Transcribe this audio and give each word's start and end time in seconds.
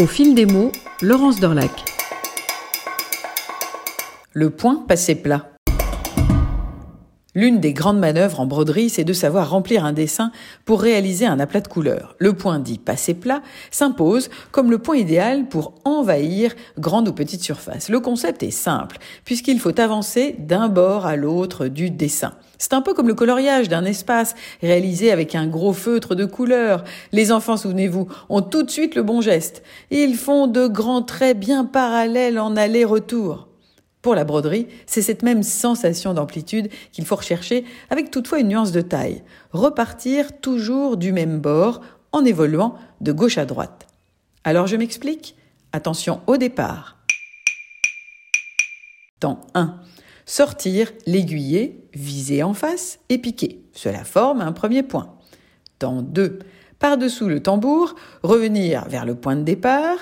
Au 0.00 0.06
fil 0.06 0.34
des 0.34 0.46
mots, 0.46 0.72
Laurence 1.02 1.40
Dorlac. 1.40 1.70
Le 4.32 4.48
point 4.48 4.76
passé 4.88 5.14
plat. 5.14 5.50
L'une 7.36 7.60
des 7.60 7.72
grandes 7.72 8.00
manœuvres 8.00 8.40
en 8.40 8.46
broderie, 8.46 8.90
c'est 8.90 9.04
de 9.04 9.12
savoir 9.12 9.50
remplir 9.50 9.84
un 9.84 9.92
dessin 9.92 10.32
pour 10.64 10.82
réaliser 10.82 11.26
un 11.26 11.38
aplat 11.38 11.60
de 11.60 11.68
couleurs. 11.68 12.16
Le 12.18 12.32
point 12.32 12.58
dit 12.58 12.78
passé 12.78 13.14
plat 13.14 13.40
s'impose 13.70 14.30
comme 14.50 14.72
le 14.72 14.78
point 14.78 14.96
idéal 14.96 15.46
pour 15.46 15.74
envahir 15.84 16.56
grande 16.76 17.06
ou 17.06 17.12
petite 17.12 17.44
surface. 17.44 17.88
Le 17.88 18.00
concept 18.00 18.42
est 18.42 18.50
simple, 18.50 18.98
puisqu'il 19.24 19.60
faut 19.60 19.80
avancer 19.80 20.34
d'un 20.40 20.68
bord 20.68 21.06
à 21.06 21.14
l'autre 21.14 21.68
du 21.68 21.90
dessin. 21.90 22.32
C'est 22.58 22.72
un 22.72 22.82
peu 22.82 22.94
comme 22.94 23.06
le 23.06 23.14
coloriage 23.14 23.68
d'un 23.68 23.84
espace 23.84 24.34
réalisé 24.60 25.12
avec 25.12 25.36
un 25.36 25.46
gros 25.46 25.72
feutre 25.72 26.16
de 26.16 26.24
couleurs. 26.24 26.82
Les 27.12 27.30
enfants, 27.30 27.56
souvenez-vous, 27.56 28.08
ont 28.28 28.42
tout 28.42 28.64
de 28.64 28.70
suite 28.70 28.96
le 28.96 29.04
bon 29.04 29.20
geste. 29.20 29.62
Ils 29.92 30.16
font 30.16 30.48
de 30.48 30.66
grands 30.66 31.02
traits 31.02 31.38
bien 31.38 31.64
parallèles 31.64 32.40
en 32.40 32.56
aller-retour. 32.56 33.49
Pour 34.02 34.14
la 34.14 34.24
broderie, 34.24 34.66
c'est 34.86 35.02
cette 35.02 35.22
même 35.22 35.42
sensation 35.42 36.14
d'amplitude 36.14 36.70
qu'il 36.90 37.04
faut 37.04 37.16
rechercher, 37.16 37.64
avec 37.90 38.10
toutefois 38.10 38.40
une 38.40 38.48
nuance 38.48 38.72
de 38.72 38.80
taille. 38.80 39.22
Repartir 39.52 40.40
toujours 40.40 40.96
du 40.96 41.12
même 41.12 41.38
bord 41.38 41.82
en 42.12 42.24
évoluant 42.24 42.76
de 43.00 43.12
gauche 43.12 43.38
à 43.38 43.44
droite. 43.44 43.86
Alors 44.42 44.66
je 44.66 44.76
m'explique? 44.76 45.36
Attention 45.72 46.22
au 46.26 46.38
départ. 46.38 46.96
Temps 49.20 49.40
1. 49.54 49.78
Sortir 50.24 50.92
l'aiguillet, 51.06 51.76
viser 51.92 52.42
en 52.42 52.54
face 52.54 53.00
et 53.10 53.18
piquer. 53.18 53.60
Cela 53.72 54.04
forme 54.04 54.40
un 54.40 54.52
premier 54.52 54.82
point. 54.82 55.14
Temps 55.78 56.00
2. 56.00 56.38
Par-dessous 56.78 57.28
le 57.28 57.42
tambour, 57.42 57.94
revenir 58.22 58.88
vers 58.88 59.04
le 59.04 59.14
point 59.14 59.36
de 59.36 59.42
départ, 59.42 59.98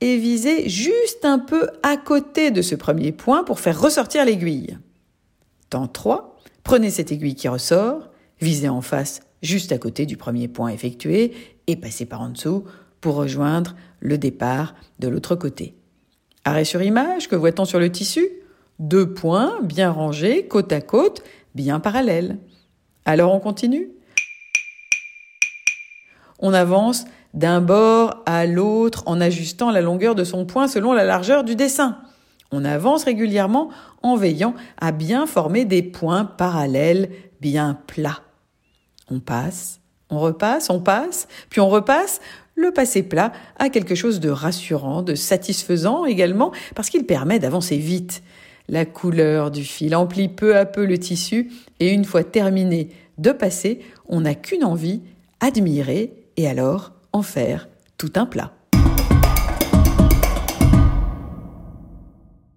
et 0.00 0.16
viser 0.18 0.68
juste 0.68 1.24
un 1.24 1.38
peu 1.38 1.68
à 1.82 1.96
côté 1.96 2.50
de 2.50 2.62
ce 2.62 2.74
premier 2.74 3.12
point 3.12 3.44
pour 3.44 3.60
faire 3.60 3.80
ressortir 3.80 4.24
l'aiguille. 4.24 4.78
Temps 5.70 5.88
3, 5.88 6.36
prenez 6.62 6.90
cette 6.90 7.12
aiguille 7.12 7.34
qui 7.34 7.48
ressort, 7.48 8.10
visez 8.40 8.68
en 8.68 8.82
face 8.82 9.20
juste 9.42 9.72
à 9.72 9.78
côté 9.78 10.06
du 10.06 10.16
premier 10.16 10.48
point 10.48 10.68
effectué 10.68 11.32
et 11.66 11.76
passez 11.76 12.06
par 12.06 12.20
en 12.20 12.28
dessous 12.28 12.64
pour 13.00 13.14
rejoindre 13.14 13.74
le 14.00 14.18
départ 14.18 14.74
de 14.98 15.08
l'autre 15.08 15.34
côté. 15.34 15.74
Arrêt 16.44 16.64
sur 16.64 16.82
image, 16.82 17.28
que 17.28 17.36
voit-on 17.36 17.64
sur 17.64 17.80
le 17.80 17.90
tissu? 17.90 18.28
Deux 18.78 19.12
points 19.12 19.60
bien 19.62 19.90
rangés, 19.90 20.46
côte 20.46 20.72
à 20.72 20.80
côte, 20.80 21.22
bien 21.54 21.80
parallèles. 21.80 22.38
Alors 23.04 23.34
on 23.34 23.40
continue? 23.40 23.90
On 26.38 26.52
avance 26.52 27.06
d'un 27.36 27.60
bord 27.60 28.22
à 28.26 28.46
l'autre 28.46 29.04
en 29.06 29.20
ajustant 29.20 29.70
la 29.70 29.82
longueur 29.82 30.14
de 30.14 30.24
son 30.24 30.46
point 30.46 30.66
selon 30.66 30.92
la 30.92 31.04
largeur 31.04 31.44
du 31.44 31.54
dessin. 31.54 31.98
On 32.50 32.64
avance 32.64 33.04
régulièrement 33.04 33.70
en 34.02 34.16
veillant 34.16 34.54
à 34.78 34.90
bien 34.90 35.26
former 35.26 35.64
des 35.64 35.82
points 35.82 36.24
parallèles 36.24 37.10
bien 37.40 37.78
plats. 37.86 38.22
On 39.10 39.20
passe, 39.20 39.80
on 40.10 40.18
repasse, 40.18 40.70
on 40.70 40.80
passe, 40.80 41.28
puis 41.50 41.60
on 41.60 41.68
repasse. 41.68 42.20
Le 42.54 42.70
passé 42.70 43.02
plat 43.02 43.32
a 43.58 43.68
quelque 43.68 43.94
chose 43.94 44.18
de 44.18 44.30
rassurant, 44.30 45.02
de 45.02 45.14
satisfaisant 45.14 46.06
également, 46.06 46.52
parce 46.74 46.88
qu'il 46.88 47.04
permet 47.04 47.38
d'avancer 47.38 47.76
vite. 47.76 48.22
La 48.68 48.86
couleur 48.86 49.50
du 49.50 49.62
fil 49.62 49.94
emplit 49.94 50.28
peu 50.28 50.56
à 50.56 50.64
peu 50.64 50.86
le 50.86 50.98
tissu, 50.98 51.52
et 51.80 51.92
une 51.92 52.06
fois 52.06 52.24
terminé 52.24 52.88
de 53.18 53.30
passer, 53.30 53.80
on 54.08 54.22
n'a 54.22 54.34
qu'une 54.34 54.64
envie, 54.64 55.02
admirer, 55.40 56.14
et 56.38 56.48
alors 56.48 56.92
en 57.12 57.22
faire 57.22 57.68
tout 57.98 58.12
un 58.16 58.26
plat. 58.26 58.52